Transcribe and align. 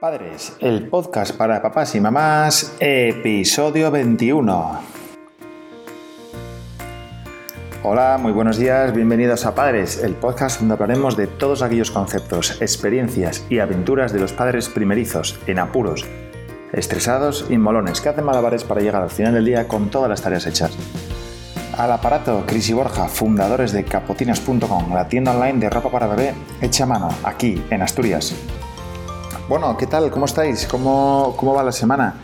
Padres, 0.00 0.56
el 0.60 0.86
podcast 0.86 1.36
para 1.36 1.60
papás 1.60 1.96
y 1.96 2.00
mamás, 2.00 2.76
episodio 2.78 3.90
21. 3.90 4.80
Hola, 7.82 8.16
muy 8.22 8.30
buenos 8.30 8.58
días, 8.58 8.94
bienvenidos 8.94 9.44
a 9.44 9.56
Padres, 9.56 10.00
el 10.00 10.14
podcast 10.14 10.60
donde 10.60 10.74
hablaremos 10.74 11.16
de 11.16 11.26
todos 11.26 11.62
aquellos 11.62 11.90
conceptos, 11.90 12.62
experiencias 12.62 13.44
y 13.50 13.58
aventuras 13.58 14.12
de 14.12 14.20
los 14.20 14.32
padres 14.32 14.68
primerizos, 14.68 15.36
en 15.48 15.58
apuros, 15.58 16.06
estresados 16.72 17.46
y 17.50 17.58
molones, 17.58 18.00
que 18.00 18.10
hacen 18.10 18.24
malabares 18.24 18.62
para 18.62 18.80
llegar 18.80 19.02
al 19.02 19.10
final 19.10 19.34
del 19.34 19.46
día 19.46 19.66
con 19.66 19.90
todas 19.90 20.08
las 20.08 20.22
tareas 20.22 20.46
hechas. 20.46 20.78
Al 21.76 21.90
aparato, 21.90 22.44
Cris 22.46 22.68
y 22.68 22.72
Borja, 22.72 23.08
fundadores 23.08 23.72
de 23.72 23.82
capotinas.com, 23.82 24.94
la 24.94 25.08
tienda 25.08 25.32
online 25.32 25.58
de 25.58 25.70
ropa 25.70 25.90
para 25.90 26.06
bebé 26.06 26.34
hecha 26.60 26.84
a 26.84 26.86
mano, 26.86 27.08
aquí, 27.24 27.60
en 27.70 27.82
Asturias. 27.82 28.36
Bueno, 29.48 29.78
¿qué 29.78 29.86
tal? 29.86 30.10
¿Cómo 30.10 30.26
estáis? 30.26 30.66
¿Cómo, 30.66 31.34
cómo 31.38 31.54
va 31.54 31.62
la 31.62 31.72
semana? 31.72 32.16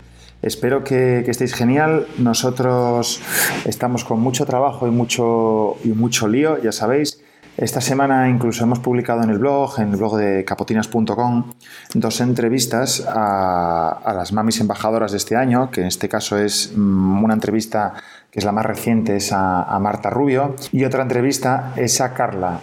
Espero 0.43 0.83
que, 0.83 1.21
estéis 1.21 1.55
genial. 1.55 2.05
Nosotros 2.19 3.19
estamos 3.65 4.03
con 4.03 4.19
mucho 4.19 4.45
trabajo 4.45 4.87
y 4.87 4.91
mucho, 4.91 5.77
y 5.83 5.87
mucho 5.87 6.27
lío, 6.27 6.61
ya 6.61 6.71
sabéis. 6.71 7.19
Esta 7.57 7.81
semana 7.81 8.29
incluso 8.29 8.63
hemos 8.63 8.77
publicado 8.77 9.23
en 9.23 9.31
el 9.31 9.39
blog, 9.39 9.79
en 9.79 9.89
el 9.89 9.95
blog 9.95 10.17
de 10.17 10.45
capotinas.com, 10.45 11.51
dos 11.95 12.21
entrevistas 12.21 13.03
a, 13.07 14.13
las 14.15 14.31
mamis 14.31 14.59
embajadoras 14.61 15.09
de 15.09 15.17
este 15.17 15.35
año, 15.35 15.71
que 15.71 15.81
en 15.81 15.87
este 15.87 16.07
caso 16.07 16.37
es 16.37 16.73
mm, 16.75 17.23
una 17.23 17.33
entrevista 17.33 17.95
que 18.29 18.37
es 18.37 18.45
la 18.45 18.51
más 18.51 18.67
reciente, 18.67 19.15
es 19.15 19.31
a, 19.31 19.63
a 19.63 19.79
Marta 19.79 20.11
Rubio, 20.11 20.55
y 20.71 20.85
otra 20.85 21.01
entrevista 21.01 21.73
es 21.75 22.01
a 22.01 22.13
Carla, 22.13 22.59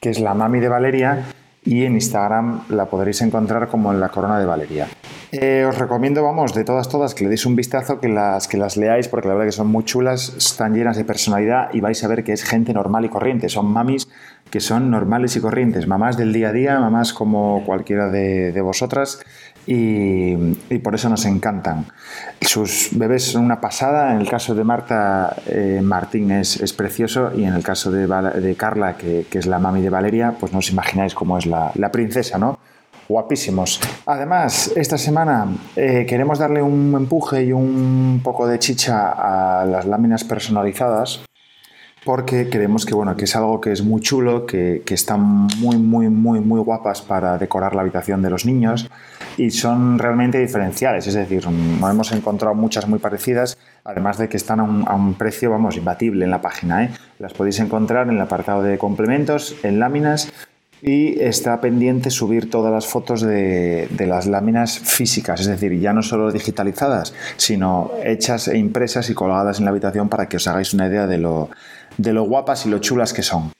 que 0.00 0.08
es 0.08 0.20
la 0.20 0.32
mami 0.32 0.60
de 0.60 0.68
Valeria, 0.70 1.26
y 1.66 1.84
en 1.84 1.94
Instagram 1.94 2.62
la 2.70 2.86
podréis 2.86 3.20
encontrar 3.22 3.68
como 3.68 3.92
en 3.92 4.00
la 4.00 4.08
corona 4.08 4.38
de 4.38 4.46
Valeria. 4.46 4.88
Eh, 5.32 5.66
os 5.68 5.76
recomiendo, 5.76 6.22
vamos, 6.22 6.54
de 6.54 6.64
todas, 6.64 6.88
todas, 6.88 7.14
que 7.14 7.24
le 7.24 7.30
deis 7.30 7.44
un 7.44 7.56
vistazo, 7.56 8.00
que 8.00 8.08
las, 8.08 8.46
que 8.46 8.56
las 8.56 8.76
leáis, 8.76 9.08
porque 9.08 9.26
la 9.28 9.34
verdad 9.34 9.48
que 9.48 9.52
son 9.52 9.66
muy 9.66 9.84
chulas, 9.84 10.34
están 10.36 10.74
llenas 10.74 10.96
de 10.96 11.04
personalidad 11.04 11.68
y 11.74 11.80
vais 11.80 12.02
a 12.04 12.08
ver 12.08 12.22
que 12.22 12.32
es 12.32 12.44
gente 12.44 12.72
normal 12.72 13.04
y 13.04 13.08
corriente. 13.08 13.48
Son 13.48 13.66
mamis 13.66 14.08
que 14.50 14.60
son 14.60 14.90
normales 14.90 15.36
y 15.36 15.40
corrientes, 15.40 15.86
mamás 15.86 16.16
del 16.16 16.32
día 16.32 16.48
a 16.48 16.52
día, 16.52 16.78
mamás 16.78 17.12
como 17.12 17.64
cualquiera 17.64 18.08
de, 18.08 18.52
de 18.52 18.60
vosotras, 18.60 19.20
y, 19.66 20.36
por 20.78 20.94
eso 20.94 21.08
nos 21.08 21.24
encantan. 21.24 21.86
Sus 22.40 22.90
bebés 22.92 23.24
son 23.24 23.44
una 23.44 23.60
pasada, 23.60 24.12
en 24.14 24.20
el 24.20 24.28
caso 24.28 24.54
de 24.54 24.64
Marta, 24.64 25.34
eh, 25.46 25.80
Martín 25.82 26.30
es, 26.30 26.72
precioso 26.72 27.32
y 27.36 27.44
en 27.44 27.54
el 27.54 27.62
caso 27.62 27.90
de, 27.90 28.06
de 28.06 28.54
Carla, 28.54 28.96
que, 28.96 29.26
es 29.30 29.46
la 29.46 29.58
mami 29.58 29.82
de 29.82 29.90
Valeria, 29.90 30.34
pues 30.38 30.52
no 30.52 30.58
os 30.58 30.70
imagináis 30.70 31.14
cómo 31.14 31.36
es 31.36 31.46
la, 31.46 31.72
princesa, 31.92 32.38
¿no? 32.38 32.58
Guapísimos. 33.08 33.80
Además, 34.06 34.72
esta 34.74 34.98
semana 34.98 35.46
eh, 35.76 36.04
queremos 36.08 36.38
darle 36.38 36.60
un 36.60 36.92
empuje 36.96 37.44
y 37.44 37.52
un 37.52 38.20
poco 38.22 38.46
de 38.48 38.58
chicha 38.58 39.12
a 39.60 39.64
las 39.64 39.86
láminas 39.86 40.24
personalizadas 40.24 41.24
porque 42.06 42.48
creemos 42.48 42.86
que, 42.86 42.94
bueno, 42.94 43.16
que 43.16 43.24
es 43.24 43.34
algo 43.34 43.60
que 43.60 43.72
es 43.72 43.82
muy 43.82 44.00
chulo, 44.00 44.46
que, 44.46 44.82
que, 44.86 44.94
están 44.94 45.48
muy, 45.58 45.76
muy, 45.76 46.08
muy, 46.08 46.38
muy 46.38 46.60
guapas 46.60 47.02
para 47.02 47.36
decorar 47.36 47.74
la 47.74 47.82
habitación 47.82 48.22
de 48.22 48.30
los 48.30 48.46
niños 48.46 48.88
y 49.36 49.50
son 49.50 49.98
realmente 49.98 50.38
diferenciales, 50.38 51.08
es 51.08 51.14
decir, 51.14 51.44
hemos 51.44 52.12
encontrado 52.12 52.54
muchas 52.54 52.86
muy 52.86 53.00
parecidas, 53.00 53.58
además 53.82 54.18
de 54.18 54.28
que 54.28 54.36
están 54.36 54.60
a 54.60 54.62
un, 54.62 55.14
precio, 55.14 55.50
vamos, 55.50 55.76
imbatible 55.76 56.24
en 56.24 56.30
la 56.30 56.40
página. 56.40 56.84
¿eh? 56.84 56.90
Las 57.18 57.32
podéis 57.32 57.58
encontrar 57.58 58.06
en 58.06 58.14
el 58.14 58.20
apartado 58.20 58.62
de 58.62 58.78
complementos, 58.78 59.56
en 59.64 59.80
láminas, 59.80 60.32
y 60.82 61.18
está 61.20 61.60
pendiente 61.60 62.10
subir 62.10 62.50
todas 62.50 62.72
las 62.72 62.86
fotos 62.86 63.22
de, 63.22 63.88
de, 63.90 64.06
las 64.06 64.26
láminas 64.26 64.78
físicas, 64.78 65.40
es 65.40 65.46
decir, 65.46 65.72
ya 65.80 65.92
no 65.92 66.02
solo 66.02 66.30
digitalizadas, 66.30 67.14
sino 67.36 67.90
hechas 68.04 68.46
e 68.46 68.58
impresas 68.58 69.10
y 69.10 69.14
colgadas 69.14 69.58
en 69.58 69.64
la 69.64 69.70
habitación 69.70 70.08
para 70.08 70.28
que 70.28 70.36
os 70.36 70.46
hagáis 70.46 70.74
una 70.74 70.86
idea 70.86 71.06
de 71.06 71.16
lo, 71.16 71.48
de 71.98 72.12
lo 72.12 72.24
guapas 72.24 72.66
y 72.66 72.68
lo 72.68 72.78
chulas 72.78 73.12
que 73.12 73.22
son. 73.22 73.52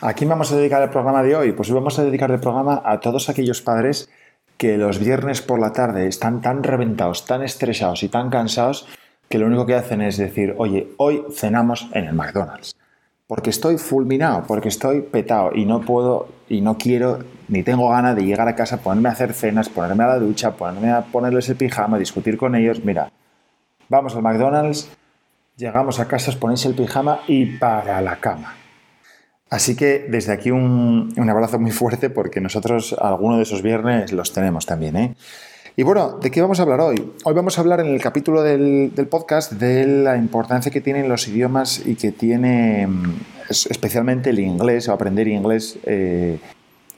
¿A 0.00 0.12
quién 0.12 0.28
vamos 0.28 0.52
a 0.52 0.56
dedicar 0.56 0.82
el 0.82 0.90
programa 0.90 1.22
de 1.22 1.36
hoy? 1.36 1.52
Pues 1.52 1.70
vamos 1.70 1.98
a 1.98 2.04
dedicar 2.04 2.30
el 2.30 2.40
programa 2.40 2.82
a 2.84 3.00
todos 3.00 3.28
aquellos 3.28 3.62
padres 3.62 4.10
que 4.56 4.76
los 4.76 4.98
viernes 4.98 5.42
por 5.42 5.58
la 5.58 5.72
tarde 5.72 6.06
están 6.06 6.40
tan 6.40 6.62
reventados, 6.62 7.24
tan 7.26 7.42
estresados 7.42 8.02
y 8.02 8.08
tan 8.08 8.30
cansados 8.30 8.86
que 9.28 9.38
lo 9.38 9.46
único 9.46 9.66
que 9.66 9.74
hacen 9.74 10.02
es 10.02 10.16
decir, 10.16 10.54
oye, 10.58 10.88
hoy 10.98 11.24
cenamos 11.32 11.88
en 11.92 12.04
el 12.04 12.14
McDonald's. 12.14 12.76
Porque 13.26 13.50
estoy 13.50 13.76
fulminado, 13.76 14.44
porque 14.46 14.68
estoy 14.68 15.02
petado 15.02 15.50
y 15.54 15.64
no 15.64 15.80
puedo 15.80 16.28
y 16.48 16.60
no 16.60 16.78
quiero 16.78 17.18
ni 17.48 17.62
tengo 17.62 17.88
ganas 17.90 18.14
de 18.16 18.24
llegar 18.24 18.48
a 18.48 18.54
casa, 18.54 18.78
ponerme 18.78 19.08
a 19.08 19.12
hacer 19.12 19.32
cenas, 19.32 19.68
ponerme 19.68 20.04
a 20.04 20.08
la 20.08 20.18
ducha, 20.18 20.52
ponerme 20.52 20.90
a 20.90 21.02
ponerles 21.02 21.48
el 21.48 21.56
pijama, 21.56 21.98
discutir 21.98 22.36
con 22.36 22.54
ellos. 22.54 22.84
Mira, 22.84 23.10
vamos 23.88 24.14
al 24.14 24.22
McDonald's, 24.22 24.90
Llegamos 25.56 26.00
a 26.00 26.06
casa, 26.06 26.30
os 26.30 26.36
ponéis 26.36 26.66
el 26.66 26.74
pijama 26.74 27.20
y 27.26 27.56
para 27.56 28.02
la 28.02 28.20
cama. 28.20 28.54
Así 29.48 29.74
que 29.74 30.04
desde 30.06 30.34
aquí 30.34 30.50
un, 30.50 31.14
abrazo 31.30 31.58
muy 31.58 31.70
fuerte 31.70 32.10
porque 32.10 32.42
nosotros 32.42 32.94
alguno 33.00 33.38
de 33.38 33.44
esos 33.44 33.62
viernes 33.62 34.12
los 34.12 34.34
tenemos 34.34 34.66
también. 34.66 34.96
¿eh? 34.96 35.14
Y 35.74 35.82
bueno, 35.82 36.18
¿de 36.20 36.30
qué 36.30 36.42
vamos 36.42 36.60
a 36.60 36.64
hablar 36.64 36.80
hoy? 36.80 37.10
Hoy 37.24 37.32
vamos 37.32 37.56
a 37.56 37.62
hablar 37.62 37.80
en 37.80 37.86
el 37.86 38.02
capítulo 38.02 38.42
del, 38.42 38.92
podcast 39.08 39.52
de 39.52 39.86
la 39.86 40.18
importancia 40.18 40.70
que 40.70 40.82
tienen 40.82 41.08
los 41.08 41.26
idiomas 41.26 41.80
y 41.86 41.94
que 41.94 42.12
tiene 42.12 42.86
mm, 42.86 43.14
especialmente 43.48 44.28
el 44.28 44.40
inglés 44.40 44.90
o 44.90 44.92
aprender 44.92 45.26
inglés 45.26 45.78
eh, 45.84 46.38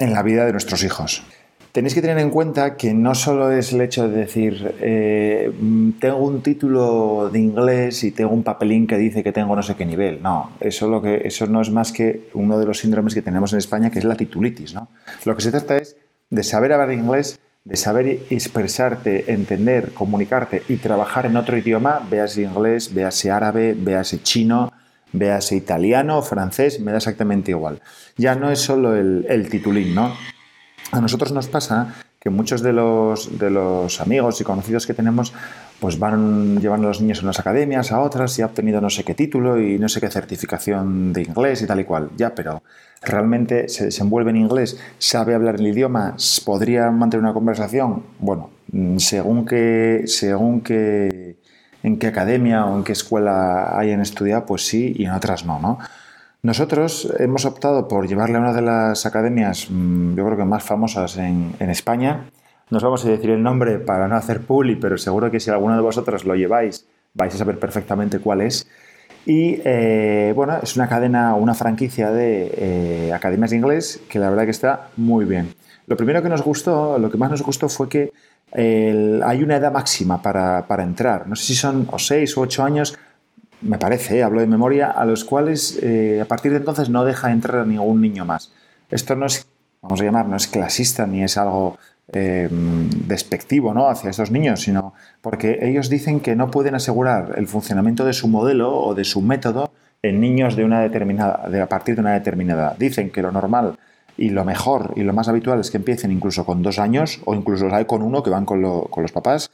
en 0.00 0.12
la 0.12 0.24
vida 0.24 0.46
de 0.46 0.50
nuestros 0.50 0.82
hijos. 0.82 1.22
Tenéis 1.72 1.94
que 1.94 2.00
tener 2.00 2.18
en 2.18 2.30
cuenta 2.30 2.76
que 2.76 2.94
no 2.94 3.14
solo 3.14 3.52
es 3.52 3.72
el 3.72 3.82
hecho 3.82 4.08
de 4.08 4.16
decir, 4.16 4.74
eh, 4.80 5.52
tengo 6.00 6.16
un 6.16 6.42
título 6.42 7.28
de 7.30 7.38
inglés 7.38 8.04
y 8.04 8.10
tengo 8.10 8.30
un 8.30 8.42
papelín 8.42 8.86
que 8.86 8.96
dice 8.96 9.22
que 9.22 9.32
tengo 9.32 9.54
no 9.54 9.62
sé 9.62 9.76
qué 9.76 9.84
nivel. 9.84 10.22
No, 10.22 10.52
eso, 10.60 10.88
no 11.48 11.60
es 11.60 11.70
más 11.70 11.92
que 11.92 12.30
uno 12.32 12.58
de 12.58 12.64
los 12.64 12.78
síndromes 12.78 13.14
que 13.14 13.22
tenemos 13.22 13.52
en 13.52 13.58
España, 13.58 13.90
que 13.90 13.98
es 13.98 14.04
la 14.06 14.16
titulitis. 14.16 14.72
¿no? 14.72 14.88
Lo 15.24 15.36
que 15.36 15.42
se 15.42 15.50
trata 15.50 15.76
es 15.76 15.96
de 16.30 16.42
saber 16.42 16.72
hablar 16.72 16.92
inglés, 16.92 17.38
de 17.64 17.76
saber 17.76 18.20
expresarte, 18.30 19.30
entender, 19.30 19.92
comunicarte 19.92 20.62
y 20.68 20.76
trabajar 20.76 21.26
en 21.26 21.36
otro 21.36 21.58
idioma, 21.58 22.00
véase 22.10 22.42
inglés, 22.42 22.94
véase 22.94 23.30
árabe, 23.30 23.74
véase 23.78 24.22
chino, 24.22 24.72
véase 25.12 25.54
italiano 25.54 26.22
francés, 26.22 26.80
me 26.80 26.92
da 26.92 26.96
exactamente 26.96 27.50
igual. 27.50 27.82
Ya 28.16 28.34
no 28.36 28.50
es 28.50 28.60
solo 28.60 28.96
el, 28.96 29.26
el 29.28 29.50
titulín, 29.50 29.94
¿no? 29.94 30.14
A 30.90 31.00
nosotros 31.00 31.32
nos 31.32 31.48
pasa 31.48 31.94
que 32.18 32.30
muchos 32.30 32.62
de 32.62 32.72
los, 32.72 33.38
de 33.38 33.50
los 33.50 34.00
amigos 34.00 34.40
y 34.40 34.44
conocidos 34.44 34.86
que 34.86 34.94
tenemos 34.94 35.32
pues 35.80 35.98
van 35.98 36.60
llevando 36.60 36.86
a 36.86 36.90
los 36.90 37.00
niños 37.00 37.20
a 37.20 37.22
unas 37.22 37.38
academias, 37.38 37.92
a 37.92 38.00
otras, 38.00 38.38
y 38.38 38.42
ha 38.42 38.46
obtenido 38.46 38.80
no 38.80 38.90
sé 38.90 39.04
qué 39.04 39.14
título 39.14 39.60
y 39.60 39.78
no 39.78 39.88
sé 39.88 40.00
qué 40.00 40.10
certificación 40.10 41.12
de 41.12 41.22
inglés 41.22 41.62
y 41.62 41.66
tal 41.66 41.80
y 41.80 41.84
cual. 41.84 42.10
Ya, 42.16 42.34
pero 42.34 42.62
realmente 43.02 43.68
se 43.68 43.84
desenvuelve 43.84 44.30
en 44.30 44.36
inglés, 44.36 44.80
sabe 44.98 45.34
hablar 45.34 45.56
el 45.56 45.66
idioma, 45.66 46.16
podría 46.44 46.90
mantener 46.90 47.22
una 47.22 47.34
conversación. 47.34 48.02
Bueno, 48.18 48.50
según 48.96 49.44
que, 49.44 50.04
según 50.06 50.62
que 50.62 51.36
en 51.82 51.98
qué 51.98 52.06
academia 52.08 52.64
o 52.66 52.76
en 52.76 52.82
qué 52.82 52.92
escuela 52.92 53.78
hayan 53.78 54.00
estudiado, 54.00 54.46
pues 54.46 54.66
sí, 54.66 54.94
y 54.96 55.04
en 55.04 55.12
otras 55.12 55.44
no, 55.44 55.60
¿no? 55.60 55.78
Nosotros 56.42 57.12
hemos 57.18 57.44
optado 57.44 57.88
por 57.88 58.06
llevarle 58.06 58.36
a 58.36 58.40
una 58.40 58.52
de 58.52 58.62
las 58.62 59.06
academias, 59.06 59.66
mm, 59.68 60.14
yo 60.14 60.24
creo 60.24 60.36
que 60.36 60.44
más 60.44 60.62
famosas 60.62 61.16
en, 61.16 61.54
España. 61.58 62.30
Nos 62.70 62.82
vamos 62.82 63.04
a 63.04 63.08
decir 63.08 63.30
el 63.30 63.42
nombre 63.42 63.78
para 63.80 64.06
no 64.06 64.14
hacer 64.14 64.42
publi, 64.42 64.76
pero 64.76 64.96
seguro 64.98 65.32
que 65.32 65.40
si 65.40 65.50
alguno 65.50 65.74
de 65.74 65.82
vosotros 65.82 66.24
lo 66.24 66.36
lleváis, 66.36 66.86
vais 67.14 67.34
a 67.34 67.38
saber 67.38 67.58
perfectamente 67.58 68.20
cuál 68.20 68.42
es. 68.42 68.68
Y 69.26 69.60
eh, 69.64 70.32
bueno, 70.36 70.58
es 70.62 70.76
una 70.76 70.88
cadena, 70.88 71.34
una 71.34 71.54
franquicia 71.54 72.12
de 72.12 72.54
eh, 72.56 73.12
academias 73.12 73.50
de 73.50 73.56
inglés 73.56 74.00
que 74.08 74.20
la 74.20 74.30
verdad 74.30 74.44
que 74.44 74.52
está 74.52 74.90
muy 74.96 75.24
bien. 75.24 75.54
Lo 75.86 75.96
primero 75.96 76.22
que 76.22 76.28
nos 76.28 76.42
gustó, 76.42 76.98
lo 76.98 77.10
que 77.10 77.18
más 77.18 77.30
nos 77.32 77.42
gustó 77.42 77.68
fue 77.68 77.88
que 77.88 78.12
hay 78.52 79.42
una 79.42 79.56
edad 79.56 79.72
máxima 79.72 80.22
para, 80.22 80.66
para 80.68 80.84
entrar. 80.84 81.26
No 81.26 81.34
sé 81.34 81.46
si 81.46 81.54
son 81.54 81.88
o 81.90 81.98
6 81.98 82.38
o 82.38 82.42
8 82.42 82.62
años, 82.62 82.96
me 83.60 83.78
parece, 83.78 84.18
eh, 84.18 84.22
hablo 84.22 84.40
de 84.40 84.46
memoria, 84.46 84.90
a 84.90 85.04
los 85.04 85.24
cuales 85.24 85.78
eh, 85.82 86.20
a 86.20 86.24
partir 86.24 86.52
de 86.52 86.58
entonces 86.58 86.88
no 86.88 87.04
deja 87.04 87.32
entrar 87.32 87.62
a 87.62 87.64
ningún 87.64 88.00
niño 88.00 88.24
más. 88.24 88.52
Esto 88.90 89.16
no 89.16 89.26
es, 89.26 89.46
vamos 89.82 90.00
a 90.00 90.04
llamar, 90.04 90.26
no 90.26 90.36
es 90.36 90.46
clasista 90.46 91.06
ni 91.06 91.22
es 91.22 91.36
algo 91.36 91.78
eh, 92.12 92.48
despectivo 92.50 93.74
¿no? 93.74 93.88
hacia 93.88 94.10
estos 94.10 94.30
niños, 94.30 94.62
sino 94.62 94.94
porque 95.20 95.58
ellos 95.62 95.90
dicen 95.90 96.20
que 96.20 96.36
no 96.36 96.50
pueden 96.50 96.74
asegurar 96.74 97.34
el 97.36 97.46
funcionamiento 97.46 98.04
de 98.04 98.12
su 98.12 98.28
modelo 98.28 98.74
o 98.76 98.94
de 98.94 99.04
su 99.04 99.20
método 99.20 99.72
en 100.02 100.20
niños 100.20 100.56
de 100.56 100.64
una 100.64 100.80
determinada, 100.80 101.48
de, 101.48 101.60
a 101.60 101.68
partir 101.68 101.96
de 101.96 102.00
una 102.02 102.12
determinada. 102.12 102.76
Dicen 102.78 103.10
que 103.10 103.22
lo 103.22 103.32
normal 103.32 103.78
y 104.16 104.30
lo 104.30 104.44
mejor 104.44 104.92
y 104.96 105.02
lo 105.02 105.12
más 105.12 105.28
habitual 105.28 105.60
es 105.60 105.70
que 105.70 105.76
empiecen 105.76 106.10
incluso 106.12 106.46
con 106.46 106.62
dos 106.62 106.78
años 106.78 107.20
o 107.24 107.34
incluso 107.34 107.72
hay 107.74 107.84
con 107.84 108.02
uno 108.02 108.22
que 108.22 108.30
van 108.30 108.44
con, 108.44 108.62
con 108.88 109.02
los 109.02 109.12
papás 109.12 109.50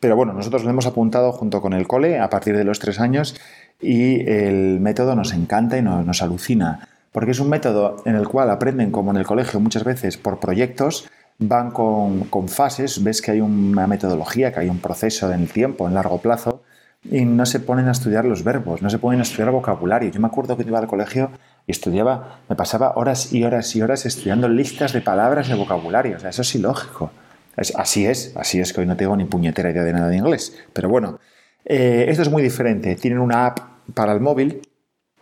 pero 0.00 0.16
bueno, 0.16 0.32
nosotros 0.32 0.64
lo 0.64 0.70
hemos 0.70 0.86
apuntado 0.86 1.32
junto 1.32 1.60
con 1.60 1.72
el 1.72 1.86
cole 1.86 2.18
a 2.18 2.30
partir 2.30 2.56
de 2.56 2.64
los 2.64 2.78
tres 2.78 3.00
años 3.00 3.36
y 3.80 4.28
el 4.28 4.80
método 4.80 5.14
nos 5.14 5.32
encanta 5.32 5.78
y 5.78 5.82
nos, 5.82 6.22
alucina, 6.22 6.88
porque 7.12 7.32
es 7.32 7.40
un 7.40 7.48
método 7.48 7.96
en 8.04 8.16
el 8.16 8.28
cual 8.28 8.50
aprenden, 8.50 8.90
como 8.90 9.10
en 9.10 9.18
el 9.18 9.26
colegio 9.26 9.60
muchas 9.60 9.84
veces, 9.84 10.16
por 10.16 10.40
proyectos, 10.40 11.08
van 11.38 11.70
con, 11.70 12.48
fases, 12.48 13.02
ves 13.02 13.20
que 13.20 13.32
hay 13.32 13.40
una 13.40 13.86
metodología, 13.86 14.52
que 14.52 14.60
hay 14.60 14.68
un 14.68 14.78
proceso 14.78 15.32
en 15.32 15.42
el 15.42 15.48
tiempo, 15.48 15.86
en 15.86 15.94
largo 15.94 16.18
plazo, 16.18 16.62
y 17.10 17.24
no 17.24 17.44
se 17.44 17.60
ponen 17.60 17.88
a 17.88 17.92
estudiar 17.92 18.24
los 18.24 18.44
verbos, 18.44 18.80
no 18.80 18.88
se 18.88 18.98
ponen 18.98 19.20
a 19.20 19.24
estudiar 19.24 19.50
vocabulario. 19.50 20.10
Yo 20.10 20.20
me 20.20 20.26
acuerdo 20.26 20.56
que 20.56 20.62
iba 20.62 20.78
al 20.78 20.86
colegio 20.86 21.30
y 21.66 21.72
estudiaba, 21.72 22.38
me 22.48 22.56
pasaba 22.56 22.94
horas 22.96 23.32
y 23.32 23.44
horas 23.44 23.76
y 23.76 23.82
horas 23.82 24.06
estudiando 24.06 24.48
listas 24.48 24.94
de 24.94 25.02
palabras 25.02 25.48
de 25.48 25.54
vocabulario. 25.54 26.16
O 26.16 26.20
sea, 26.20 26.30
eso 26.30 26.40
es 26.40 26.54
ilógico. 26.54 27.10
Así 27.56 28.06
es, 28.06 28.36
así 28.36 28.60
es 28.60 28.72
que 28.72 28.80
hoy 28.80 28.86
no 28.86 28.96
tengo 28.96 29.16
ni 29.16 29.24
puñetera 29.24 29.70
idea 29.70 29.84
de 29.84 29.92
nada 29.92 30.08
de 30.08 30.16
inglés. 30.16 30.56
Pero 30.72 30.88
bueno, 30.88 31.20
eh, 31.64 32.06
esto 32.08 32.22
es 32.22 32.30
muy 32.30 32.42
diferente. 32.42 32.94
Tienen 32.96 33.18
una 33.18 33.46
app 33.46 33.60
para 33.94 34.12
el 34.12 34.20
móvil 34.20 34.62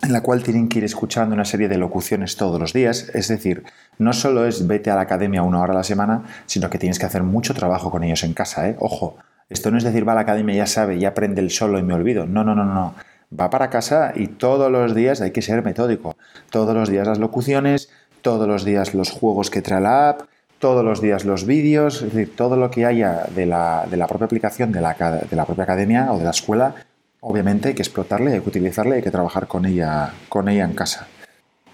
en 0.03 0.13
la 0.13 0.21
cual 0.21 0.43
tienen 0.43 0.69
que 0.69 0.79
ir 0.79 0.85
escuchando 0.85 1.35
una 1.35 1.45
serie 1.45 1.69
de 1.69 1.79
locuciones 1.79 2.37
todos 2.37 2.61
los 2.61 2.73
días. 2.73 3.09
Es 3.15 3.29
decir, 3.29 3.63
no 3.99 4.13
solo 4.13 4.47
es 4.47 4.67
vete 4.67 4.91
a 4.91 4.97
la 4.97 5.03
academia 5.03 5.43
una 5.43 5.61
hora 5.61 5.73
a 5.73 5.77
la 5.77 5.85
semana, 5.85 6.25
sino 6.47 6.69
que 6.71 6.79
tienes 6.79 6.99
que 6.99 7.07
hacer 7.07 7.23
mucho 7.23 7.55
trabajo 7.55 7.91
con 7.91 8.03
ellos 8.03 8.25
en 8.25 8.35
casa. 8.35 8.69
¿eh? 8.69 8.77
Ojo, 8.81 9.17
esto 9.49 9.71
no 9.71 9.79
es 9.79 9.85
decir 9.85 10.07
va 10.07 10.13
a 10.13 10.17
la 10.17 10.23
academia, 10.23 10.57
ya 10.57 10.67
sabe, 10.67 10.99
ya 10.99 11.09
aprende 11.11 11.41
el 11.41 11.51
solo 11.51 11.79
y 11.79 11.83
me 11.83 11.95
olvido. 11.95 12.27
No, 12.27 12.43
no, 12.43 12.55
no, 12.55 12.65
no. 12.65 12.95
Va 13.39 13.49
para 13.49 13.71
casa 13.71 14.13
y 14.15 14.27
todos 14.27 14.71
los 14.71 14.95
días 14.95 15.21
hay 15.21 15.31
que 15.31 15.41
ser 15.41 15.63
metódico. 15.63 16.17
Todos 16.51 16.75
los 16.75 16.89
días 16.89 17.07
las 17.07 17.19
locuciones, 17.19 17.89
todos 18.23 18.49
los 18.49 18.65
días 18.65 18.95
los 18.95 19.11
juegos 19.11 19.51
que 19.51 19.63
trae 19.63 19.81
la 19.81 20.11
app, 20.11 20.23
todos 20.63 20.85
los 20.85 21.03
días 21.03 21.25
los 21.25 21.45
vídeos, 21.45 22.03
es 22.03 22.15
decir, 22.15 22.37
todo 22.37 22.57
lo 22.57 22.71
que 22.71 22.87
haya 22.87 23.25
de 23.35 23.47
la, 23.47 24.07
propia 24.09 24.27
aplicación 24.27 24.71
de 24.71 24.81
la, 24.81 24.95
de 25.29 25.37
la 25.37 25.45
propia 25.45 25.65
academia 25.65 26.13
o 26.13 26.19
de 26.19 26.25
la 26.25 26.31
escuela 26.31 26.77
obviamente 27.19 27.69
hay 27.69 27.75
que 27.75 27.83
explotarla, 27.83 28.31
hay 28.31 28.41
que 28.41 28.49
utilizarla 28.49 28.95
y 28.95 28.99
hay 28.99 29.03
que 29.03 29.11
trabajar 29.11 29.49
con 29.49 29.67
ella, 29.67 30.13
con 30.29 30.49
ella 30.49 30.65
en 30.65 30.75
casa. 30.75 31.09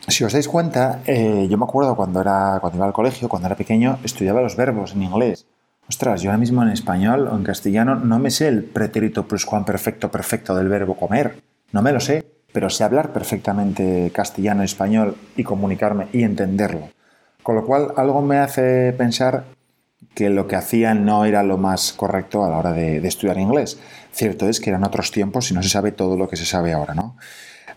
Si 0.07 0.25
os 0.25 0.33
dais 0.33 0.49
cuenta, 0.49 1.03
eh, 1.05 1.47
yo 1.51 1.59
me 1.59 1.65
acuerdo 1.65 1.97
cuando, 1.97 2.21
era, 2.21 2.59
cuando 2.61 2.79
iba 2.79 2.87
al 2.87 2.95
colegio, 2.95 3.29
cuando 3.29 3.47
era 3.47 3.57
pequeño, 3.57 3.99
estudiaba 4.05 4.41
los 4.41 4.57
verbos 4.57 4.95
en 4.95 5.03
inglés. 5.03 5.47
Ostras, 5.87 6.23
yo 6.23 6.31
ahora 6.31 6.39
mismo 6.39 6.63
en 6.63 6.71
español 6.71 7.29
o 7.29 7.37
en 7.37 7.45
castellano 7.45 7.95
no 7.95 8.19
me 8.19 8.31
sé 8.31 8.49
el 8.49 8.65
pretérito 8.65 9.27
perfecto 9.29 10.11
perfecto 10.11 10.55
del 10.55 10.69
verbo 10.69 10.97
comer. 10.97 11.43
No 11.73 11.83
me 11.83 11.93
lo 11.93 12.01
sé, 12.01 12.25
pero 12.53 12.71
sé 12.71 12.85
hablar 12.85 13.13
perfectamente 13.13 14.11
castellano, 14.15 14.63
español 14.63 15.17
y 15.37 15.45
comunicarme 15.45 16.09
y 16.13 16.23
entenderlo. 16.23 16.89
Con 17.49 17.57
lo 17.57 17.65
cual, 17.65 17.95
algo 17.97 18.21
me 18.21 18.37
hace 18.37 18.93
pensar 18.93 19.47
que 20.15 20.29
lo 20.29 20.47
que 20.47 20.55
hacían 20.55 21.07
no 21.07 21.25
era 21.25 21.43
lo 21.43 21.57
más 21.57 21.95
correcto 21.95 22.45
a 22.45 22.51
la 22.51 22.59
hora 22.59 22.73
de, 22.75 22.99
estudiar 22.99 23.39
inglés. 23.39 23.81
Cierto 24.13 24.51
es 24.51 24.61
que 24.61 24.69
eran 24.69 24.85
otros 24.85 25.11
tiempos 25.13 25.51
y 25.51 25.55
no 25.55 25.63
se 25.63 25.71
sabe 25.71 25.93
todo 25.93 26.19
lo 26.19 26.29
que 26.29 26.37
se 26.37 26.45
sabe 26.45 26.75
ahora, 26.75 26.93
¿no? 26.93 27.17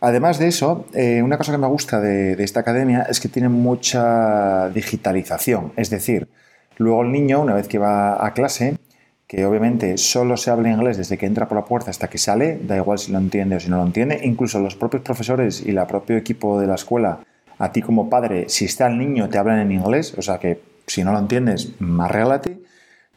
Además 0.01 0.39
de 0.39 0.50
eso, 0.50 0.88
eh, 0.94 1.21
una 1.23 1.38
cosa 1.38 1.53
que 1.53 1.57
me 1.57 1.68
gusta 1.68 2.01
de, 2.01 2.33
esta 2.44 2.59
academia 2.59 3.03
es 3.03 3.21
que 3.21 3.29
tiene 3.29 3.47
mucha 3.47 4.68
digitalización. 4.71 5.71
Es 5.77 5.89
decir, 5.89 6.27
luego 6.75 7.03
el 7.03 7.13
niño, 7.13 7.39
una 7.39 7.53
vez 7.53 7.69
que 7.69 7.77
va 7.77 8.27
a 8.27 8.33
clase, 8.33 8.77
que 9.25 9.45
obviamente 9.45 9.97
solo 9.97 10.35
se 10.35 10.51
habla 10.51 10.69
inglés 10.69 10.97
desde 10.97 11.17
que 11.17 11.27
entra 11.27 11.47
por 11.47 11.57
la 11.57 11.63
puerta 11.63 11.91
hasta 11.91 12.09
que 12.09 12.17
sale, 12.17 12.59
da 12.62 12.75
igual 12.75 13.00
si 13.00 13.13
lo 13.13 13.19
entiende 13.19 13.56
o 13.56 13.59
si 13.62 13.69
no 13.69 13.77
lo 13.77 13.85
entiende, 13.85 14.19
incluso 14.24 14.59
los 14.59 14.75
propios 14.75 15.01
profesores 15.01 15.65
y 15.65 15.69
el 15.69 15.88
propio 15.88 16.17
equipo 16.17 16.59
de 16.59 16.67
la 16.67 16.75
escuela, 16.75 17.21
a 17.62 17.72
ti 17.72 17.84
como 17.84 18.10
padre, 18.10 18.50
si 18.50 18.66
está 18.66 18.88
el 18.88 18.98
niño, 18.98 19.30
te 19.30 19.38
hablan 19.38 19.60
en 19.60 19.72
inglés, 19.72 20.16
o 20.18 20.22
sea 20.24 20.40
que 20.40 20.60
si 20.88 21.04
no 21.04 21.12
lo 21.12 21.19
entiendes, 21.19 21.80
más 21.80 22.10
regálate, 22.10 22.60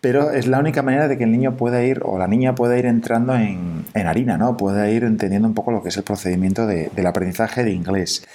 pero 0.02 0.32
es 0.32 0.46
la 0.46 0.58
única 0.58 0.82
manera 0.82 1.08
de 1.08 1.16
que 1.16 1.24
el 1.24 1.32
niño 1.32 1.56
pueda 1.56 1.82
ir 1.82 2.02
o 2.04 2.18
la 2.18 2.28
niña 2.28 2.54
pueda 2.54 2.78
ir 2.78 2.84
entrando 2.84 3.34
en, 3.34 3.86
harina, 3.94 4.36
¿no? 4.36 4.54
Pueda 4.58 4.90
ir 4.90 5.02
entendiendo 5.02 5.48
un 5.48 5.54
poco 5.54 5.72
lo 5.72 5.82
que 5.82 5.88
es 5.88 5.96
el 5.96 6.02
procedimiento 6.02 6.66
del 6.66 7.06
aprendizaje 7.06 7.64
de 7.64 7.72
inglés. 7.72 8.26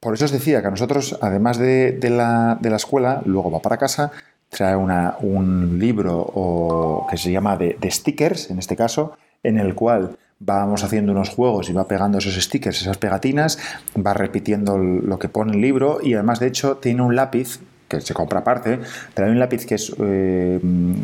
Por 0.00 0.14
eso 0.14 0.24
os 0.24 0.32
decía 0.32 0.60
que 0.60 0.66
a 0.66 0.70
nosotros, 0.70 1.16
además 1.22 1.56
de, 1.56 1.96
la, 2.10 2.58
escuela, 2.74 3.22
luego 3.24 3.52
va 3.52 3.60
para 3.60 3.76
casa, 3.76 4.10
trae 4.48 4.74
un 4.74 5.78
libro 5.78 6.18
o, 6.18 7.06
que 7.08 7.16
se 7.16 7.30
llama 7.30 7.56
de, 7.56 7.78
stickers, 7.92 8.50
en 8.50 8.58
este 8.58 8.74
caso, 8.74 9.16
en 9.44 9.58
el 9.58 9.76
cual 9.76 10.18
vamos 10.38 10.84
haciendo 10.84 11.12
unos 11.12 11.30
juegos 11.30 11.70
y 11.70 11.72
va 11.72 11.88
pegando 11.88 12.18
esos 12.18 12.34
stickers, 12.34 12.82
esas 12.82 12.98
pegatinas, 12.98 13.58
va 13.96 14.14
repitiendo 14.14 14.78
lo 14.78 15.18
que 15.18 15.28
pone 15.28 15.52
el 15.52 15.60
libro 15.60 15.98
y 16.02 16.14
además 16.14 16.40
de 16.40 16.48
hecho 16.48 16.76
tiene 16.76 17.02
un 17.02 17.16
lápiz 17.16 17.60
que 17.88 18.00
se 18.00 18.14
compra 18.14 18.40
aparte, 18.40 18.80
hay 19.16 19.30
un 19.30 19.38
lápiz 19.38 19.66
que 19.66 19.74
es 19.76 19.94
eh, 19.98 20.60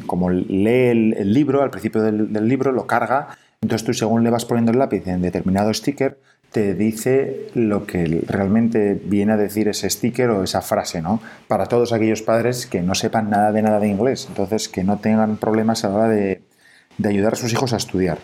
como 0.07 0.31
lee 0.31 1.15
el, 1.17 1.33
libro, 1.33 1.63
al 1.63 1.71
principio 1.71 2.03
del, 2.03 2.49
libro, 2.49 2.73
lo 2.73 2.87
carga, 2.87 3.29
entonces 3.61 3.87
tú 3.87 3.95
según 3.95 4.25
le 4.25 4.31
vas 4.31 4.45
poniendo 4.45 4.73
el 4.73 4.79
lápiz 4.79 5.07
en 5.07 5.23
determinado 5.23 5.73
sticker, 5.73 6.19
te 6.51 6.75
dice 6.75 7.49
lo 7.55 7.87
que 7.87 8.25
realmente 8.27 9.01
viene 9.05 9.33
a 9.33 9.37
decir 9.37 9.69
ese 9.69 9.89
sticker 9.89 10.31
o 10.31 10.43
esa 10.43 10.63
frase, 10.63 11.01
¿no? 11.01 11.21
Para 11.47 11.67
todos 11.67 11.93
aquellos 11.93 12.23
padres 12.23 12.67
que 12.67 12.83
no 12.83 12.97
sepan 12.97 13.31
nada 13.31 13.53
de 13.53 13.63
nada 13.63 13.79
de 13.79 13.89
inglés, 13.89 14.27
entonces 14.29 14.69
que 14.69 14.83
no 14.83 14.99
tengan 14.99 15.37
problemas 15.37 15.85
a 15.85 15.91
la 15.91 15.95
hora 15.95 16.09
de, 16.09 16.43
de 16.99 17.09
ayudar 17.09 17.35
a 17.35 17.37
sus 17.37 17.53
hijos 17.53 17.73
a 17.73 17.77
estudiar. 17.77 18.19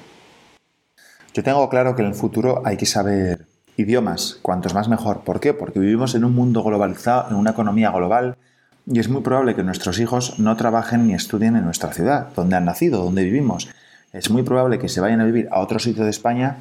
Yo 1.36 1.42
tengo 1.42 1.68
claro 1.68 1.94
que 1.94 2.00
en 2.00 2.08
el 2.08 2.14
futuro 2.14 2.62
hay 2.64 2.78
que 2.78 2.86
saber 2.86 3.44
idiomas, 3.76 4.38
cuantos 4.40 4.72
más 4.72 4.88
mejor. 4.88 5.20
¿Por 5.20 5.38
qué? 5.38 5.52
Porque 5.52 5.78
vivimos 5.78 6.14
en 6.14 6.24
un 6.24 6.34
mundo 6.34 6.62
globalizado, 6.62 7.28
en 7.28 7.36
una 7.36 7.50
economía 7.50 7.90
global, 7.90 8.38
y 8.86 9.00
es 9.00 9.10
muy 9.10 9.20
probable 9.20 9.54
que 9.54 9.62
nuestros 9.62 10.00
hijos 10.00 10.38
no 10.38 10.56
trabajen 10.56 11.06
ni 11.06 11.12
estudien 11.12 11.54
en 11.56 11.66
nuestra 11.66 11.92
ciudad, 11.92 12.28
donde 12.34 12.56
han 12.56 12.64
nacido, 12.64 13.04
donde 13.04 13.22
vivimos. 13.22 13.68
Es 14.14 14.30
muy 14.30 14.44
probable 14.44 14.78
que 14.78 14.88
se 14.88 15.02
vayan 15.02 15.20
a 15.20 15.26
vivir 15.26 15.46
a 15.52 15.60
otro 15.60 15.78
sitio 15.78 16.04
de 16.04 16.10
España, 16.10 16.60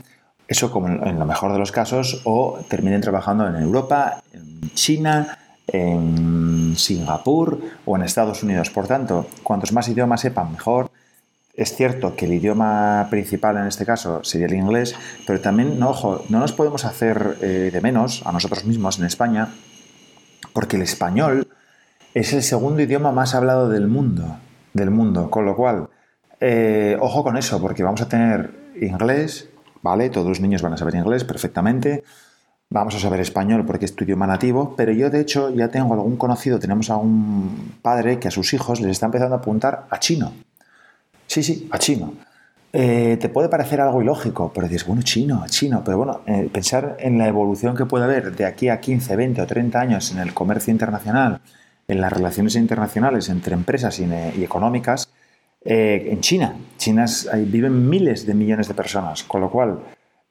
eso 0.49 0.69
como 0.71 0.89
en 0.89 1.19
lo 1.19 1.25
mejor 1.25 1.53
de 1.53 1.59
los 1.59 1.71
casos, 1.71 2.21
o 2.25 2.59
terminen 2.67 2.99
trabajando 2.99 3.47
en 3.47 3.55
Europa, 3.55 4.23
en 4.33 4.71
China, 4.73 5.37
en 5.67 6.73
Singapur 6.75 7.61
o 7.85 7.95
en 7.95 8.03
Estados 8.03 8.43
Unidos. 8.43 8.71
Por 8.71 8.87
tanto, 8.87 9.25
cuantos 9.41 9.71
más 9.71 9.87
idiomas 9.87 10.19
sepan, 10.19 10.51
mejor. 10.51 10.91
Es 11.55 11.73
cierto 11.73 12.15
que 12.15 12.25
el 12.25 12.33
idioma 12.33 13.07
principal 13.09 13.55
en 13.57 13.67
este 13.67 13.85
caso 13.85 14.23
sería 14.23 14.47
el 14.47 14.53
inglés, 14.55 14.93
pero 15.25 15.39
también, 15.39 15.79
no, 15.79 15.91
ojo, 15.91 16.25
no 16.27 16.39
nos 16.39 16.51
podemos 16.51 16.83
hacer 16.83 17.37
eh, 17.41 17.69
de 17.71 17.81
menos 17.81 18.23
a 18.25 18.33
nosotros 18.33 18.65
mismos 18.65 18.99
en 18.99 19.05
España, 19.05 19.47
porque 20.51 20.75
el 20.75 20.81
español 20.81 21.47
es 22.13 22.33
el 22.33 22.43
segundo 22.43 22.81
idioma 22.81 23.13
más 23.13 23.35
hablado 23.35 23.69
del 23.69 23.87
mundo, 23.87 24.37
del 24.73 24.91
mundo, 24.91 25.29
con 25.29 25.45
lo 25.45 25.55
cual, 25.55 25.89
eh, 26.41 26.97
ojo 26.99 27.23
con 27.23 27.37
eso, 27.37 27.61
porque 27.61 27.83
vamos 27.83 28.01
a 28.01 28.09
tener 28.09 28.53
inglés, 28.81 29.49
¿vale? 29.81 30.09
Todos 30.09 30.27
los 30.27 30.41
niños 30.41 30.61
van 30.61 30.73
a 30.73 30.77
saber 30.77 30.95
inglés 30.95 31.23
perfectamente. 31.23 32.03
Vamos 32.69 32.95
a 32.95 32.99
saber 32.99 33.21
español 33.21 33.65
porque 33.65 33.85
es 33.85 33.95
tu 33.95 34.03
idioma 34.03 34.27
nativo, 34.27 34.75
pero 34.75 34.91
yo 34.91 35.09
de 35.09 35.21
hecho 35.21 35.51
ya 35.51 35.69
tengo 35.69 35.93
algún 35.93 36.17
conocido, 36.17 36.59
tenemos 36.59 36.89
a 36.89 36.97
un 36.97 37.75
padre 37.81 38.19
que 38.19 38.27
a 38.27 38.31
sus 38.31 38.53
hijos 38.53 38.81
les 38.81 38.91
está 38.91 39.05
empezando 39.05 39.35
a 39.35 39.37
apuntar 39.37 39.85
a 39.89 39.99
chino. 39.99 40.33
Sí, 41.27 41.43
sí, 41.43 41.67
a 41.71 41.79
chino. 41.79 42.13
Eh, 42.77 43.15
te 43.21 43.29
puede 43.29 43.47
parecer 43.47 43.79
algo 43.79 44.01
ilógico, 44.01 44.51
pero 44.53 44.67
dices, 44.67 44.85
bueno, 44.85 45.01
chino, 45.01 45.45
chino, 45.47 45.81
pero 45.85 45.97
bueno, 45.97 46.21
eh, 46.25 46.49
pensar 46.51 46.97
en 46.99 47.17
la 47.17 47.25
evolución 47.25 47.73
que 47.73 47.85
puede 47.85 48.03
haber 48.03 48.35
de 48.35 48.43
aquí 48.43 48.67
a 48.67 48.81
15, 48.81 49.15
20 49.15 49.41
o 49.41 49.47
30 49.47 49.79
años 49.79 50.11
en 50.11 50.17
el 50.17 50.33
comercio 50.33 50.71
internacional, 50.71 51.39
en 51.87 52.01
las 52.01 52.11
relaciones 52.11 52.55
internacionales 52.55 53.29
entre 53.29 53.53
empresas 53.53 53.97
y, 54.01 54.43
económicas 54.43 55.09
eh, 55.63 56.09
en 56.11 56.19
China. 56.19 56.53
China 56.77 57.05
viven 57.47 57.89
miles 57.89 58.25
de 58.25 58.33
millones 58.33 58.67
de 58.67 58.73
personas, 58.73 59.23
con 59.23 59.39
lo 59.39 59.49
cual, 59.49 59.79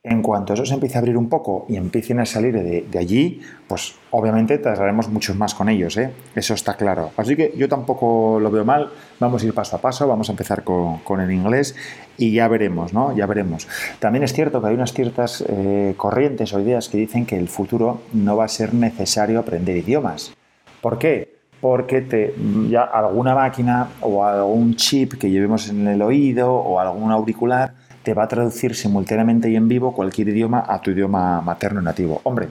en 0.07 0.21
cuanto 0.21 0.53
eso 0.53 0.67
se 0.67 0.75
empiece 0.75 0.99
a 0.99 1.01
abrir 1.01 1.17
un 1.17 1.31
poco 1.31 1.65
y 1.67 1.77
empiecen 1.77 2.21
a 2.21 2.27
salir 2.27 2.53
de, 2.53 2.99
allí, 2.99 3.41
pues 3.67 3.95
obviamente 4.11 4.59
trataremos 4.59 5.09
muchos 5.09 5.35
más 5.35 5.55
con 5.55 5.71
ellos, 5.71 5.97
¿eh? 5.97 6.11
eso 6.35 6.53
está 6.53 6.75
claro. 6.75 7.11
Así 7.17 7.35
que 7.37 7.55
yo 7.57 7.71
tampoco 7.71 8.39
lo 8.39 8.51
veo 8.51 8.67
mal, 8.67 8.91
vamos 9.19 9.43
a 9.43 9.47
ir 9.47 9.55
paso 9.55 9.77
a 9.77 9.81
paso, 9.81 10.07
vamos 10.07 10.29
a 10.29 10.33
empezar 10.33 10.63
con, 10.63 11.21
el 11.21 11.31
inglés 11.31 11.75
y 12.19 12.33
ya 12.33 12.49
veremos, 12.49 12.93
¿no? 12.93 13.17
Ya 13.17 13.25
veremos. 13.25 13.67
También 13.99 14.25
es 14.25 14.35
cierto 14.35 14.61
que 14.61 14.69
hay 14.69 14.75
unas 14.75 14.93
ciertas 14.93 15.43
eh, 15.49 15.95
corrientes 15.97 16.53
o 16.53 16.61
ideas 16.61 16.91
que 16.91 16.99
dicen 16.99 17.25
que 17.25 17.39
el 17.39 17.49
futuro 17.49 18.03
no 18.13 18.37
va 18.37 18.45
a 18.45 18.49
ser 18.49 18.75
necesario 18.75 19.41
aprender 19.41 19.77
idiomas. 19.79 20.35
¿Por 20.83 20.99
qué? 20.99 21.33
porque 21.61 22.35
ya 22.69 22.83
alguna 22.83 23.35
máquina 23.35 23.89
o 24.03 24.23
algún 24.23 24.77
chip 24.77 25.15
que 25.15 25.31
llevemos 25.31 25.71
en 25.71 25.89
el 25.89 26.03
oído 26.03 26.53
o 26.53 26.79
algún 26.79 27.11
auricular 27.11 27.73
te 28.05 28.15
va 28.15 28.25
a 28.25 28.29
traducir 28.29 28.77
simultáneamente 28.77 29.51
y 29.51 29.57
en 29.57 29.67
vivo 29.67 29.95
cualquier 29.95 30.29
idioma 30.29 30.65
a 30.69 30.81
tu 30.81 30.91
idioma 30.91 31.41
materno 31.41 31.81
nativo. 31.81 32.21
Hombre, 32.25 32.49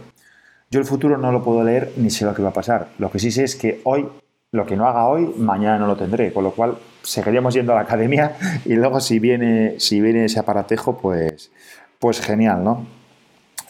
yo 0.70 0.80
el 0.80 0.86
futuro 0.86 1.18
no 1.18 1.32
lo 1.32 1.44
puedo 1.44 1.64
leer 1.64 1.94
ni 1.98 2.10
sé 2.10 2.26
lo 2.26 2.34
que 2.34 2.42
va 2.42 2.50
a 2.50 2.54
pasar. 2.54 2.90
Lo 2.98 3.12
que 3.12 3.20
sí 3.20 3.32
sé 3.32 3.44
es 3.44 3.56
que 3.56 3.80
hoy, 3.84 4.10
lo 4.52 4.66
que 4.66 4.76
no 4.76 4.88
haga 4.88 5.08
hoy, 5.08 5.32
mañana 5.38 5.78
no 5.78 5.88
lo 5.88 5.96
tendré, 5.96 6.34
con 6.34 6.44
lo 6.44 6.52
cual 6.52 6.78
seguiríamos 7.04 7.54
yendo 7.54 7.72
a 7.74 7.76
la 7.76 7.82
academia 7.82 8.36
y 8.66 8.74
luego 8.74 9.00
si 9.00 9.20
viene, 9.20 9.80
si 9.80 10.02
viene 10.02 10.26
ese 10.26 10.40
aparatejo, 10.40 10.98
pues, 10.98 11.52
pues 12.00 12.20
genial, 12.20 12.64
¿no? 12.64 12.88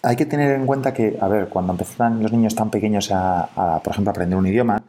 Hay 0.02 0.16
que 0.16 0.26
tener 0.26 0.54
en 0.56 0.66
cuenta 0.66 0.94
que, 0.94 1.18
a 1.20 1.28
ver, 1.28 1.48
cuando 1.48 1.74
empiezan 1.74 2.22
los 2.22 2.32
niños 2.32 2.56
tan 2.56 2.70
pequeños 2.70 3.12
a, 3.12 3.44
a 3.56 3.84
por 3.84 3.92
ejemplo, 3.92 4.12
aprender 4.12 4.38
un 4.38 4.48
idioma, 4.48 4.84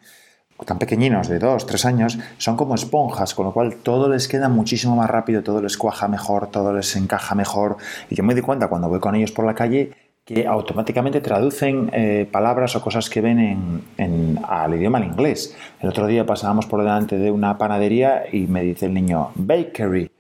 tan 0.65 0.79
pequeñinos, 0.79 1.29
de 1.29 1.39
dos, 1.39 1.67
tres 1.67 1.85
años, 1.85 2.19
son 2.39 2.57
como 2.57 2.75
esponjas, 2.75 3.35
con 3.35 3.47
lo 3.47 3.53
cual 3.53 3.77
todo 3.77 4.09
les 4.09 4.29
queda 4.29 4.49
muchísimo 4.49 4.97
más 4.97 5.11
rápido, 5.11 5.43
todo 5.43 5.61
les 5.61 5.77
cuaja 5.77 6.09
mejor, 6.09 6.49
todo 6.49 6.73
les 6.73 6.95
encaja 6.97 7.35
mejor. 7.35 7.77
Y 8.09 8.15
yo 8.15 8.25
me 8.25 8.35
doy 8.35 8.43
cuenta 8.43 8.69
cuando 8.69 8.89
voy 8.89 9.01
con 9.01 9.15
ellos 9.15 9.33
por 9.33 9.45
la 9.45 9.55
calle 9.55 9.93
que 10.25 10.47
automáticamente 10.47 11.21
traducen 11.21 11.91
eh, 11.93 12.27
palabras 12.31 12.75
o 12.77 12.81
cosas 12.81 13.11
que 13.11 13.21
ven 13.21 13.83
en, 13.99 14.41
al 14.49 14.75
idioma 14.75 14.99
en 14.99 15.05
inglés. 15.05 15.55
El 15.81 15.91
otro 15.91 16.07
día 16.07 16.25
pasábamos 16.25 16.67
por 16.67 16.81
delante 16.81 17.19
de 17.19 17.31
una 17.31 17.59
panadería 17.59 18.25
y 18.33 18.47
me 18.47 18.63
dice 18.63 18.87
el 18.87 18.95
niño 18.95 19.33
bakery. 19.35 20.11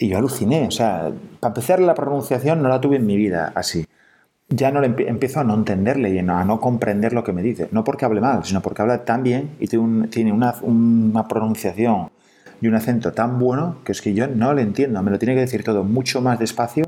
Y 0.00 0.08
yo 0.08 0.18
aluciné, 0.18 0.66
o 0.66 0.72
sea, 0.72 1.12
para 1.38 1.50
empezar 1.52 1.78
la 1.78 1.94
pronunciación 1.94 2.62
no 2.62 2.68
la 2.68 2.80
tuve 2.80 2.96
en 2.96 3.06
mi 3.06 3.16
vida 3.16 3.52
así. 3.54 3.86
Ya 4.48 4.70
no 4.70 4.80
le 4.80 4.88
empiezo 5.08 5.40
a 5.40 5.44
no 5.44 5.54
entenderle 5.54 6.10
y 6.10 6.18
a 6.18 6.22
no 6.22 6.60
comprender 6.60 7.12
lo 7.12 7.24
que 7.24 7.32
me 7.32 7.42
dice. 7.42 7.68
No 7.72 7.82
porque 7.82 8.04
hable 8.04 8.20
mal, 8.20 8.44
sino 8.44 8.60
porque 8.60 8.82
habla 8.82 9.04
tan 9.04 9.22
bien 9.22 9.56
y 9.58 9.68
tiene, 9.68 10.32
una, 10.32 11.28
pronunciación 11.28 12.10
y 12.60 12.68
un 12.68 12.74
acento 12.74 13.12
tan 13.12 13.38
bueno 13.38 13.78
que 13.84 13.92
es 13.92 14.02
que 14.02 14.14
yo 14.14 14.26
no 14.28 14.52
le 14.54 14.62
entiendo. 14.62 15.02
Me 15.02 15.10
lo 15.10 15.18
tiene 15.18 15.34
que 15.34 15.40
decir 15.40 15.64
todo 15.64 15.82
mucho 15.82 16.20
más 16.20 16.38
despacio 16.38 16.84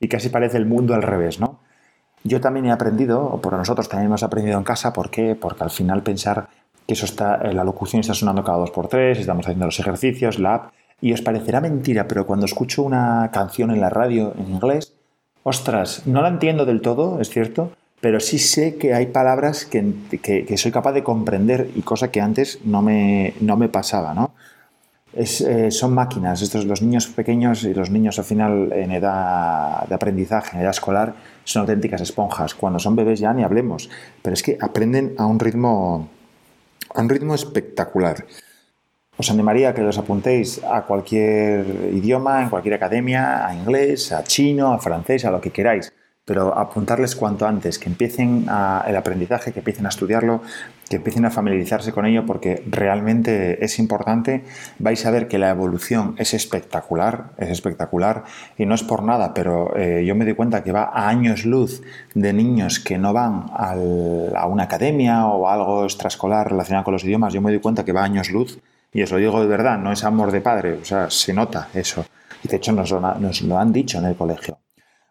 y 0.00 0.08
casi 0.08 0.28
parece 0.28 0.58
el 0.58 0.66
mundo 0.66 0.94
al 0.94 1.02
revés, 1.02 1.40
¿no? 1.40 1.60
Yo 2.24 2.40
también 2.40 2.66
he 2.66 2.72
aprendido, 2.72 3.24
o 3.24 3.40
por 3.40 3.52
nosotros 3.52 3.88
también 3.88 4.06
hemos 4.06 4.24
aprendido 4.24 4.58
en 4.58 4.64
casa, 4.64 4.92
¿por 4.92 5.10
qué? 5.10 5.36
Porque 5.36 5.62
al 5.62 5.70
final 5.70 6.02
pensar 6.02 6.48
que 6.86 6.94
eso 6.94 7.04
está, 7.04 7.36
eh, 7.36 7.52
la 7.52 7.62
locución 7.62 8.00
está 8.00 8.14
sonando 8.14 8.42
cada 8.42 8.58
dos 8.58 8.72
por 8.72 8.88
tres, 8.88 9.18
estamos 9.18 9.46
haciendo 9.46 9.66
los 9.66 9.78
ejercicios, 9.78 10.40
la 10.40 10.54
app, 10.54 10.72
y 11.00 11.12
os 11.12 11.22
parecerá 11.22 11.60
mentira, 11.60 12.08
pero 12.08 12.26
cuando 12.26 12.46
escucho 12.46 12.82
una 12.82 13.30
canción 13.32 13.70
en 13.70 13.80
la 13.80 13.90
radio 13.90 14.34
en 14.38 14.54
inglés, 14.54 14.96
ostras, 15.48 16.02
no 16.06 16.22
la 16.22 16.28
entiendo 16.28 16.66
del 16.66 16.80
todo, 16.80 17.20
es 17.20 17.30
cierto, 17.30 17.70
pero 18.00 18.18
sí 18.18 18.40
sé 18.40 18.74
que 18.78 18.94
hay 18.94 19.06
palabras 19.06 19.64
que, 19.64 19.94
que, 20.20 20.56
soy 20.56 20.72
capaz 20.72 20.92
de 20.92 21.04
comprender 21.04 21.70
y 21.76 21.82
cosa 21.82 22.10
que 22.10 22.20
antes 22.20 22.58
no 22.64 22.82
me, 22.82 23.32
no 23.40 23.56
me 23.56 23.68
pasaba, 23.68 24.12
¿no? 24.12 24.32
Eh, 25.14 25.70
son 25.70 25.94
máquinas. 25.94 26.42
Estos, 26.42 26.64
los 26.64 26.82
niños 26.82 27.06
pequeños 27.06 27.62
y 27.62 27.72
los 27.74 27.90
niños 27.90 28.18
al 28.18 28.24
final 28.24 28.72
en 28.72 28.90
edad 28.90 29.86
de 29.86 29.94
aprendizaje, 29.94 30.56
en 30.56 30.62
edad 30.62 30.72
escolar, 30.72 31.14
son 31.44 31.60
auténticas 31.60 32.00
esponjas. 32.00 32.56
Cuando 32.56 32.80
son 32.80 32.96
bebés 32.96 33.20
ya 33.20 33.32
ni 33.32 33.44
hablemos. 33.44 33.88
Pero 34.22 34.34
es 34.34 34.42
que 34.42 34.58
aprenden 34.60 35.14
a 35.16 35.26
un 35.26 35.38
ritmo, 35.38 36.08
a 36.92 37.00
un 37.00 37.08
ritmo 37.08 37.36
espectacular. 37.36 38.26
Os 39.16 39.30
animaría 39.30 39.70
a 39.70 39.74
que 39.74 39.82
los 39.82 39.98
apuntéis 39.98 40.62
a 40.64 40.82
cualquier 40.82 41.64
idioma, 41.92 42.42
en 42.42 42.50
cualquier 42.50 42.74
academia, 42.74 43.46
a 43.46 43.54
inglés, 43.54 44.12
a 44.12 44.24
chino, 44.24 44.72
a 44.72 44.78
francés, 44.78 45.24
a 45.24 45.30
lo 45.30 45.40
que 45.40 45.50
queráis 45.50 45.92
pero 46.26 46.58
apuntarles 46.58 47.14
cuanto 47.14 47.46
antes, 47.46 47.78
que 47.78 47.88
empiecen 47.88 48.46
a, 48.48 48.84
el 48.88 48.96
aprendizaje, 48.96 49.52
que 49.52 49.60
empiecen 49.60 49.86
a 49.86 49.90
estudiarlo, 49.90 50.42
que 50.90 50.96
empiecen 50.96 51.24
a 51.24 51.30
familiarizarse 51.30 51.92
con 51.92 52.04
ello, 52.04 52.26
porque 52.26 52.64
realmente 52.66 53.64
es 53.64 53.78
importante. 53.78 54.42
Vais 54.80 55.06
a 55.06 55.12
ver 55.12 55.28
que 55.28 55.38
la 55.38 55.50
evolución 55.50 56.16
es 56.18 56.34
espectacular, 56.34 57.30
es 57.38 57.50
espectacular, 57.50 58.24
y 58.58 58.66
no 58.66 58.74
es 58.74 58.82
por 58.82 59.04
nada, 59.04 59.34
pero 59.34 59.76
eh, 59.76 60.04
yo 60.04 60.16
me 60.16 60.24
doy 60.24 60.34
cuenta 60.34 60.64
que 60.64 60.72
va 60.72 60.90
a 60.92 61.08
años 61.08 61.44
luz 61.44 61.80
de 62.14 62.32
niños 62.32 62.80
que 62.80 62.98
no 62.98 63.12
van 63.12 63.46
a 63.54 64.46
una 64.48 64.64
academia 64.64 65.26
o 65.26 65.48
algo 65.48 65.84
extraescolar 65.84 66.50
relacionado 66.50 66.82
con 66.82 66.92
los 66.92 67.04
idiomas, 67.04 67.34
yo 67.34 67.40
me 67.40 67.52
doy 67.52 67.60
cuenta 67.60 67.84
que 67.84 67.92
va 67.92 68.00
a 68.00 68.04
años 68.04 68.30
luz, 68.30 68.58
y 68.92 69.02
os 69.02 69.10
lo 69.10 69.18
digo 69.18 69.40
de 69.40 69.46
verdad, 69.46 69.78
no 69.78 69.92
es 69.92 70.04
amor 70.04 70.32
de 70.32 70.40
padre, 70.40 70.74
o 70.74 70.84
sea, 70.84 71.10
se 71.10 71.32
nota 71.32 71.68
eso. 71.74 72.04
Y 72.42 72.48
de 72.48 72.56
hecho 72.56 72.72
nos 72.72 72.90
lo 72.90 73.58
han 73.58 73.72
dicho 73.72 73.98
en 73.98 74.04
el 74.06 74.16
colegio. 74.16 74.58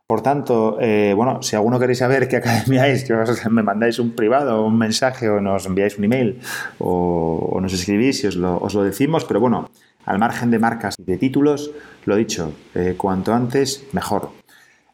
Por 0.08 0.22
tanto, 0.22 0.78
eh, 0.80 1.14
bueno, 1.16 1.42
si 1.42 1.56
alguno 1.56 1.80
queréis 1.80 1.98
saber 1.98 2.28
qué 2.28 2.36
academia 2.38 2.88
es, 2.88 3.10
me 3.50 3.64
mandáis 3.64 3.98
un 3.98 4.12
privado, 4.12 4.64
un 4.64 4.78
mensaje 4.78 5.28
o 5.30 5.42
nos 5.42 5.66
enviáis 5.66 5.98
un 5.98 6.04
email 6.04 6.40
o, 6.78 7.58
nos 7.60 7.74
escribís 7.74 8.24
y 8.24 8.28
os 8.28 8.36
lo, 8.36 8.84
decimos, 8.84 9.26
pero 9.26 9.40
bueno, 9.40 9.72
al 10.06 10.20
margen 10.20 10.52
de 10.52 10.60
marcas 10.60 10.96
y 11.00 11.04
de 11.04 11.18
títulos, 11.18 11.72
lo 12.06 12.16
dicho, 12.16 12.54
eh, 12.76 12.94
cuanto 12.96 13.34
antes, 13.34 13.88
mejor. 13.94 14.45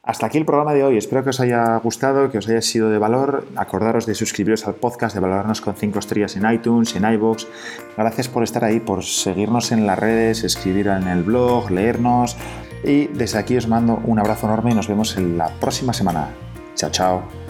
Hasta 0.04 0.26
aquí 0.26 0.40
el 0.40 0.46
programa 0.46 0.74
de 0.74 0.84
hoy. 0.84 0.98
Espero 0.98 1.24
que 1.24 1.30
os 1.30 1.40
haya 1.40 1.76
gustado, 1.78 2.32
que 2.32 2.40
os 2.40 2.48
haya 2.50 2.62
sido 2.62 2.90
de 2.90 2.98
valor. 2.98 3.46
Acordaros 3.56 4.08
de 4.08 4.16
suscribiros 4.16 4.66
al 4.66 4.74
podcast, 4.74 5.14
de 5.14 5.22
valorarnos 5.22 5.62
con 5.62 5.76
5 5.76 6.00
estrellas 6.00 6.36
en 6.36 6.52
iTunes, 6.52 6.96
en 6.96 7.06
iBox. 7.06 7.48
Gracias 7.96 8.28
por 8.28 8.44
estar 8.44 8.64
ahí, 8.64 8.80
por 8.80 9.04
seguirnos 9.04 9.72
en 9.72 9.86
las 9.86 10.00
redes, 10.00 10.44
escribir 10.44 10.88
en 10.88 11.08
el 11.08 11.22
blog, 11.22 11.70
leernos. 11.70 12.36
Y 12.84 13.08
desde 13.10 13.38
aquí 13.38 13.56
os 13.58 13.68
mando 13.68 14.02
un 14.04 14.18
abrazo 14.18 14.48
enorme 14.48 14.72
y 14.72 14.74
nos 14.74 14.88
vemos 14.88 15.16
en 15.18 15.38
la 15.38 15.50
próxima 15.60 15.94
semana. 15.94 16.30
Chao, 16.74 16.90
chao. 16.90 17.41